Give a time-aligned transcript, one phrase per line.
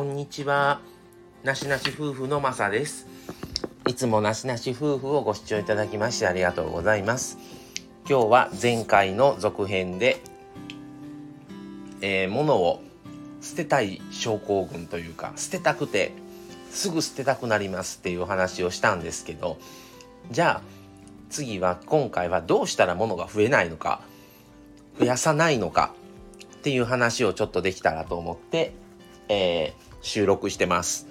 [0.00, 0.80] こんにちは。
[1.44, 3.06] なしなし夫婦のまさです。
[3.86, 7.36] いつもなしなし夫婦をご視聴いただきましてありがとうございます。
[8.08, 10.22] 今日は前回の続編で、
[12.00, 12.80] えー、物を
[13.42, 16.12] 捨てたい症候群というか、捨てたくて
[16.70, 19.58] すぐ捨てたくなりますっていう話をしたんですけど、
[20.30, 20.62] じゃあ
[21.28, 24.00] 次は今回はどうしたら物が増えないのか、
[24.98, 25.92] 増やさないのか
[26.56, 28.72] っていう話をちょっとできたらと思って
[29.30, 31.06] えー、収録してます。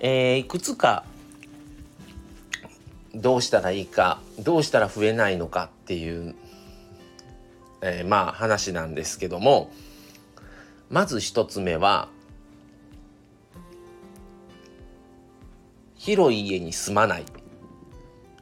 [0.00, 1.04] えー、いくつか
[3.14, 6.34] どうしたらいいかどうしたら増えないのかっていう、
[7.82, 9.70] えー、まあ話なんですけども
[10.88, 12.08] まず一つ目は
[15.96, 17.24] 広い家に住まない。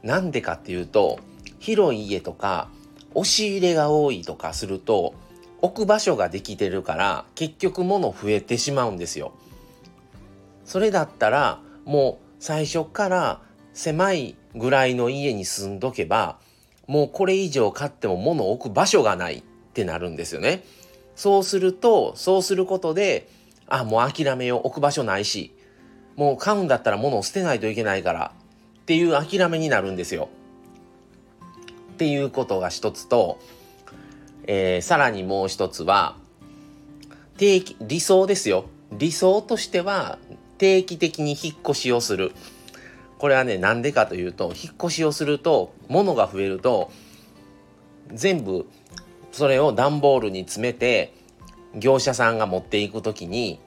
[0.01, 1.19] なんでかっていうと
[1.59, 2.69] 広い家とか
[3.13, 5.13] 押し入れが多いとかすると
[5.61, 9.33] 置く場所ができてるから結局物増えてしまうんですよ。
[10.69, 13.41] それだったらもう最初から
[13.73, 16.37] 狭いぐらいの家に住んどけば
[16.87, 20.63] もうこれ以上買っても物を置く場所がないってなるんですよね。
[21.15, 23.27] そうするとそうすることで
[23.67, 25.53] あもう諦めよう置く場所ないし
[26.15, 28.31] もう買うんだったら物を捨てないといけないから
[28.81, 30.29] っていう諦めになるんですよ。
[31.93, 33.39] っていうことが一つと
[34.51, 36.15] えー、さらにもう一つは
[37.37, 40.17] 定期理想ですよ理想としては
[40.59, 42.31] 定期的に引っ越しをする。
[43.17, 46.91] これはねなんでかというと引っ越しをすると物が増えると
[48.13, 48.65] 全部
[49.31, 51.13] それを段ボールに詰めて
[51.75, 53.59] 業者さんが持っていく時に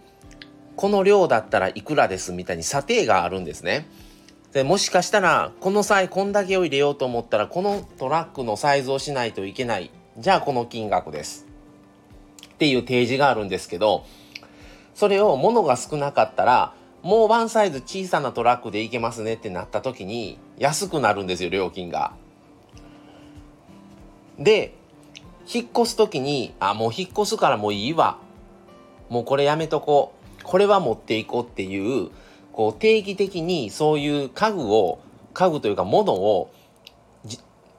[0.76, 3.86] この量だったらいくらですみたいに査定があるんですね。
[4.52, 9.90] でもしかしたらこの際こんだけを入れようと思ったらこのトラックのサイズをしないといけない。
[10.18, 11.46] じゃあこの金額です。
[12.54, 14.04] っていう提示があるんですけど
[14.94, 22.14] それを物が少なかったらもうワンサイズ小さなトラックで行けますねってなった時に安くなるんですよ料金が。
[24.38, 24.74] で
[25.52, 28.18] 引っ越す時にあもう引っ越すからもういいわ
[29.08, 32.10] もうこれやめとこうこれは持っていこうっていう
[32.52, 35.00] こう定期的にそういう家具を
[35.34, 36.50] 家具というか物を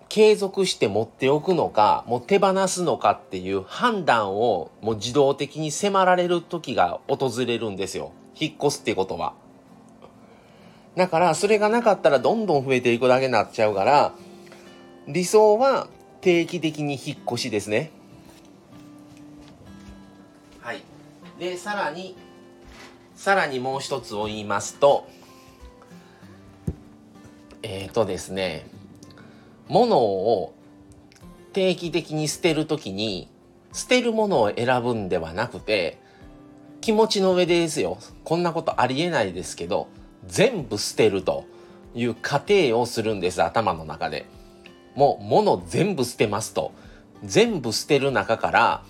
[0.09, 8.11] 継続して持っておくのか、もう手放すのかっていう判断をもう自動的に迫られる時が訪れるんですよ。
[8.39, 9.33] 引っ越すってことは。
[10.95, 14.13] だからそれがなかったらどんどん増えていくだけになっちゃうから、
[15.07, 15.87] 理想は
[16.21, 17.91] 定期的に引っ越しですね。
[20.61, 20.81] はい。
[21.39, 22.15] で、さらに、
[23.15, 25.07] さらにもう一つを言いますと、
[27.63, 28.67] えっ、ー、とですね、
[29.67, 30.53] 物を
[31.53, 33.29] 定期的に捨てる時に
[33.71, 35.99] 捨てるものを選ぶんではなくて
[36.83, 37.97] 気持ちの上でですよ。
[38.25, 39.87] こんなことありえないですけど
[40.27, 41.45] 全部捨てると
[41.95, 44.25] いう過程をするんです頭の中で。
[44.93, 46.73] もう物全部捨てますと。
[47.23, 48.83] 全部捨てる中から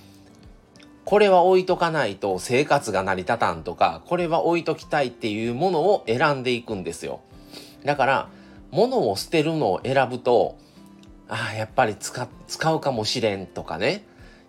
[1.05, 7.19] これは置いとかないと生活が成り立たんとかこれは置いときたいっていうものを選んでいくんですよ。
[7.85, 8.29] だから
[8.71, 10.57] 物を捨てるのを選ぶと
[11.29, 14.03] ああやっぱり使うかもしれんとかね。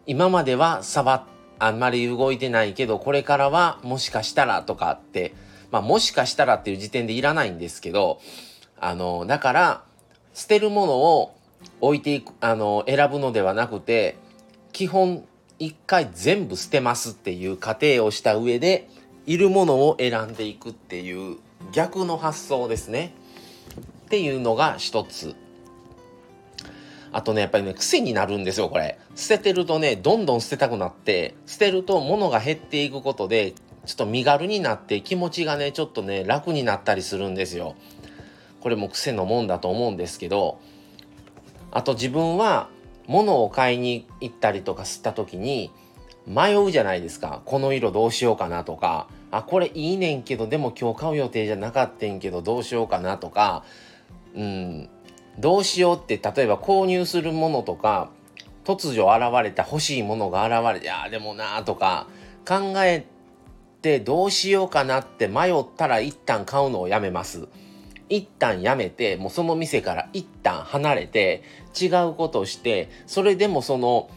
[0.06, 1.22] 今までは触っ
[1.59, 5.34] あんまり動いてないけどこれからはもしかしたらとかって
[5.70, 8.20] まあもしかしたらっていう時点でいらないんですけど
[8.81, 9.84] あのだから
[10.34, 11.37] 捨てるものを
[11.81, 14.16] 置いていくあの選ぶのではなくて
[14.72, 15.25] 基本
[15.59, 18.88] 一回全部捨てますっていう過程をした上で
[19.26, 21.38] いるものを選んでいくっていう
[21.72, 23.15] 逆の発想ですね。
[24.06, 25.34] っていうのが一つ。
[27.14, 28.98] あとね、やっぱりね、癖になるんですよ、これ。
[29.14, 33.52] 捨ててるとね、どんどん捨てたくなって、捨てると物が減っていくことで、
[33.86, 37.76] ちょっと身軽になって気持ちがね、ちょっとね、楽になったりするんですよ。
[38.60, 40.58] これも癖のもんだと思うんですけど、
[41.70, 42.69] あと自分は
[43.06, 45.71] 物を買いに行ったりとかした時に
[46.27, 47.42] 迷うじゃないですか。
[47.44, 53.62] この色どうしようかなとか、あ、これいいねんけど、でも今日買う予定じゃなかったんけどどうしようかなとか、
[54.34, 54.89] うん、
[55.39, 58.10] どうしようって例えば購入するものとか
[58.65, 62.07] 突如現れた欲しいものが現れてあでもなとか
[62.47, 63.07] 考え
[63.83, 67.48] てどうしようかなって迷ったら一旦買うのをやめます。
[68.09, 71.42] 一旦やめてもうその店から一旦離れて
[71.78, 74.10] 違うことしてそれでもその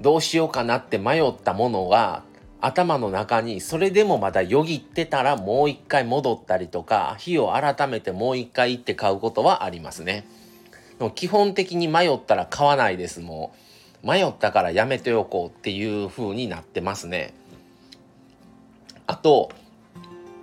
[0.00, 2.22] どうしようかなって迷ったものが
[2.62, 10.24] 頭の中にそれでもまだよぎってたらもう一回戻ったりとか日を改めてもう一回行って買うことはありますね。
[11.16, 13.52] 基本的に迷ったら買わないですも
[14.04, 17.34] う迷ったからやめておこうっていう風になってますね。
[19.06, 19.50] あと、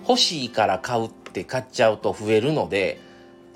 [0.07, 2.99] 欲しいから買うって買っちゃうと増えるので、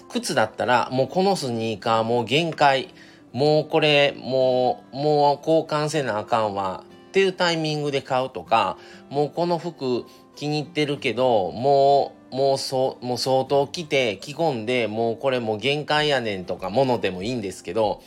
[0.10, 2.94] 靴だったらもうこのスニーカーもう限界、
[3.31, 6.83] もうこれもう、もう交換せなあかんわ
[7.13, 8.75] っていうタイミングで買うとか、
[9.12, 10.06] もうこの服
[10.36, 18.01] 気に入ってるけど、もう、もうそ、もう相当着て着込んで、もうこれもう限界やねんとかものでもいいんですけど、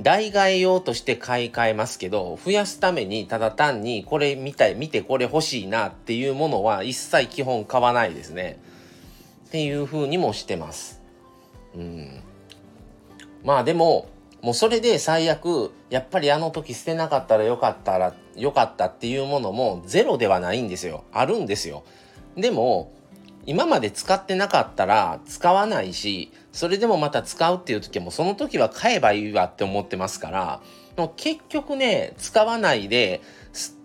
[0.00, 8.58] 代替え用として買い替えますけど、増やすためにただ単にこれ見たい、見てこれ欲しいなっていうものは一切基本買わないですね。
[9.46, 11.00] っていう風にもしてます。
[11.76, 12.20] うん。
[13.44, 14.08] まあでも、
[14.44, 21.04] もうそれで最悪、やっぱりあの時捨てなかったらよかったら、よかったっていうものもゼロではないんですよ。
[21.14, 21.82] あるんですよ。
[22.36, 22.92] でも、
[23.46, 30.60] 今まで使ってなかったら使わないし、それでもまた使うっていう時もその時は買えばいいわって思ってますから、
[30.98, 33.22] も結局ね、使わないで、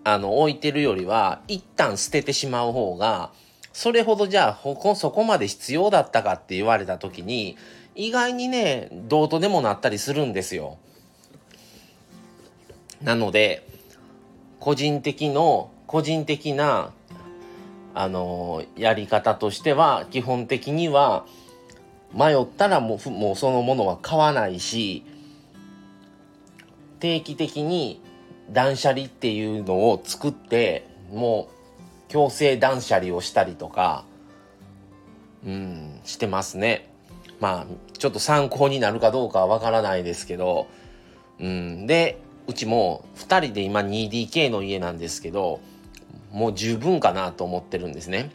[0.04, 3.32] あの、置いてるよりは、一旦捨ててしまう方が、
[3.72, 7.56] それほどじゃあ、そこまで必要だったかって言われた時に、
[7.94, 10.78] 意外にね、どうとでもなったりするんですよ。
[13.02, 13.66] なので、
[14.58, 16.92] 個人的の、個人的な
[17.94, 21.26] あのやり方としては基本的には
[22.14, 25.04] 迷ったらもうもうそのものは買わないし
[26.98, 28.00] 定期的に
[28.50, 31.48] 断捨離っていうのを作っても
[32.08, 34.04] う強制断捨離をしたりとか
[35.44, 36.89] うんしてますね
[37.40, 40.68] まあちょっと参考になるかどうかはわからないですけど
[41.40, 45.60] うんでうちも2人で今 2DK の家なんですけど
[46.32, 48.30] もう十分かなと思ってるんですね。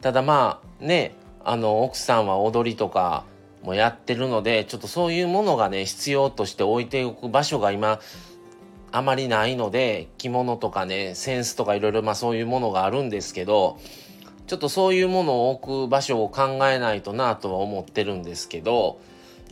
[0.00, 1.14] ただまあね
[1.44, 3.24] あの奥さんは踊りとか
[3.62, 8.00] もやってるのでちょっとそういうものがね必要として置いておく場所が今
[8.92, 13.78] あまりないので着物とかねセンスとかいろいろまそういうものがあるんですけど
[14.46, 19.00] ちょっとそういうものを置く場所を考えないとなとは思ってるんですけど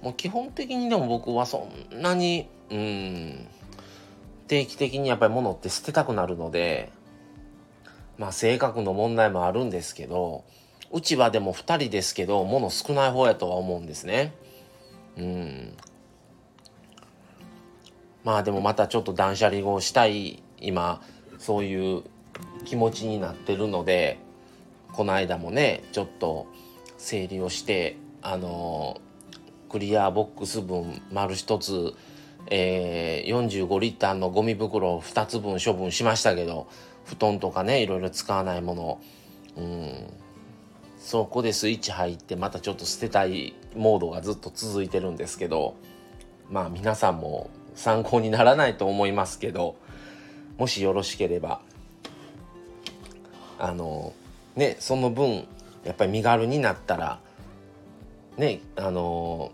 [0.02, 3.46] もう基本的にでも僕はそんなにうん
[4.48, 6.90] 定期的にやっぱり物って捨てたくなるので
[8.18, 10.44] まあ性格の問題もあるんですけど
[10.90, 14.34] うちはでも2人ですけど物少ない方やとは思うんですね。
[15.16, 15.76] うん。
[18.24, 21.00] まあでもまたちょっと断捨離をしたい今
[21.38, 22.02] そういう
[22.64, 24.18] 気持ちになってるので
[24.92, 26.46] この間もねちょっと
[26.98, 29.00] 整理をしてあの
[29.68, 31.94] クリアボックス分丸1つ、
[32.50, 36.68] えー、45リッターのゴミ袋を2つ分処分しましたけど
[37.04, 39.00] 布団とかねいろいろ使わないもの
[39.56, 40.12] うん
[40.98, 45.74] そこでスイッチ入ってまたちょっと捨てたいモードがずっと続いてるんですけど
[46.48, 49.74] まあ皆さんも参考にならないと思いますけど
[50.58, 51.60] もしよろしければ
[53.58, 54.12] あの
[54.56, 55.46] ねその分
[55.84, 57.20] やっぱり身軽になったら
[58.36, 59.52] ねあの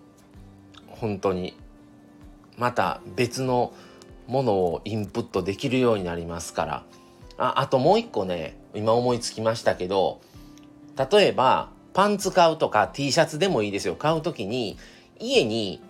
[0.88, 1.56] 本当に
[2.56, 3.72] また別の
[4.26, 6.84] ものをインプットできるようになりますから。
[7.38, 10.20] ああともう一個ね今思いつきましたけど
[11.10, 13.94] 例えばパンツ買うとか T シャツでもいいですよ。
[13.94, 14.76] 買う時に
[15.18, 15.80] 家に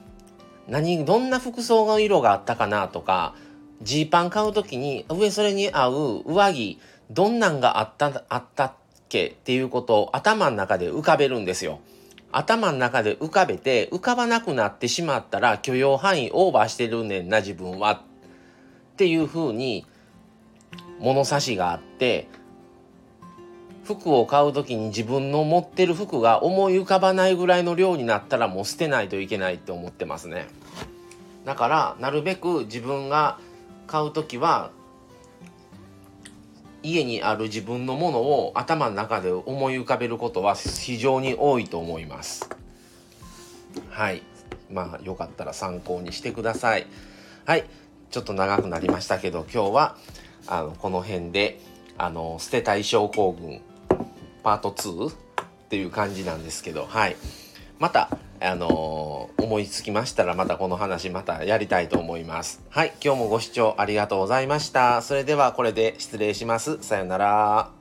[0.69, 3.35] 何どんな服装の色があったかなとか
[3.83, 6.79] ジーパン買う時に上それに合う上着
[7.11, 8.75] どんなんがあったあった
[9.09, 11.81] けっていうことを頭の中で浮かべるんですよ。
[12.31, 18.01] 頭の中で浮かべて浮かばなくなってしまったら許容範囲オーバーしてるねんな自分はっ
[18.97, 19.87] ていうふうに
[20.99, 22.29] 物差しがあって
[23.85, 30.49] 服を買う時に自分の持ってる服が思い浮かばないぐらいの量になったらもう捨てないといけないって思ってますね
[31.47, 33.39] だからなるべく自分が
[33.87, 34.71] 買う時は
[36.83, 42.49] 家にある自分のものを頭の中で思い浮かべることは非常に多いと思います。
[43.91, 44.23] はい。
[44.71, 46.87] まあよかったら参考にしてください。
[47.45, 47.65] はい。
[48.11, 49.97] ちょっと長くなりましたけど今日は
[50.47, 51.61] あのこの辺で
[51.99, 53.61] あの捨てたい症候群
[54.43, 55.15] パート2っ
[55.69, 57.17] ていう感じなんですけどはい。
[57.79, 58.09] また
[58.41, 62.63] あのー、思いつきましたらまたこの話またやりたいと思います。
[62.71, 65.03] はい今日もご視聴ありがとうございました。
[65.03, 66.79] それではこれで失礼します。
[66.83, 67.78] さようなら。